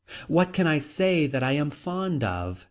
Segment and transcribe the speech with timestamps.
[0.27, 2.59] What can I say that I am fond of.